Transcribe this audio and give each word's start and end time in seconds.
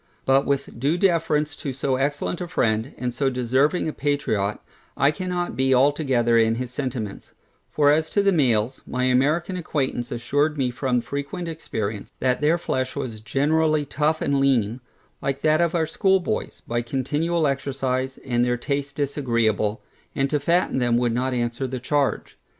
But 0.25 0.47
with 0.47 0.79
due 0.79 0.97
deference 0.97 1.55
to 1.57 1.71
so 1.71 1.95
excellent 1.95 2.41
a 2.41 2.47
friend, 2.47 2.95
and 2.97 3.13
so 3.13 3.29
deserving 3.29 3.87
a 3.87 3.93
patriot, 3.93 4.57
I 4.97 5.11
cannot 5.11 5.55
be 5.55 5.75
altogether 5.75 6.39
in 6.39 6.55
his 6.55 6.71
sentiments; 6.71 7.35
for 7.69 7.91
as 7.91 8.09
to 8.09 8.23
the 8.23 8.31
males, 8.31 8.81
my 8.87 9.03
American 9.03 9.55
acquaintance 9.57 10.11
assured 10.11 10.57
me 10.57 10.71
from 10.71 11.01
frequent 11.01 11.47
experience, 11.47 12.11
that 12.19 12.41
their 12.41 12.57
flesh 12.57 12.95
was 12.95 13.21
generally 13.21 13.85
tough 13.85 14.21
and 14.23 14.39
lean, 14.39 14.81
like 15.21 15.41
that 15.41 15.61
of 15.61 15.75
our 15.75 15.85
schoolboys, 15.85 16.63
by 16.67 16.81
continual 16.81 17.45
exercise, 17.45 18.17
and 18.25 18.43
their 18.43 18.57
taste 18.57 18.95
disagreeable, 18.95 19.83
and 20.15 20.31
to 20.31 20.39
fatten 20.39 20.79
them 20.79 20.97
would 20.97 21.13
not 21.13 21.31
answer 21.31 21.67
the 21.67 21.79
charge. 21.79 22.39